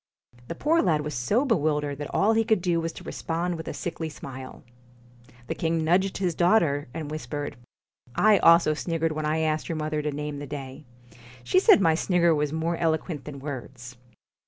The 0.47 0.55
poor 0.55 0.81
lad 0.81 1.01
was 1.01 1.13
so 1.13 1.45
bewildered 1.45 1.99
that 1.99 2.11
all 2.11 2.33
he 2.33 2.43
could 2.43 2.59
do 2.59 2.81
was 2.81 2.91
to 2.93 3.03
respond 3.03 3.53
with 3.53 3.67
a 3.67 3.73
sickly 3.75 4.09
smile. 4.09 4.63
The 5.45 5.53
king 5.53 5.83
nudged 5.83 6.17
his 6.17 6.33
daughter, 6.33 6.87
and 6.91 7.11
whispered:' 7.11 7.55
I 8.15 8.39
also 8.39 8.73
sniggered 8.73 9.11
when 9.11 9.27
I 9.27 9.41
asked 9.41 9.69
your 9.69 9.75
mother 9.75 10.01
to 10.01 10.11
name 10.11 10.39
the 10.39 10.47
day. 10.47 10.85
She 11.43 11.59
said 11.59 11.81
my 11.81 11.93
snigger 11.93 12.33
was 12.33 12.51
more 12.51 12.77
eloquent 12.77 13.25
than 13.25 13.37
words.' 13.37 13.95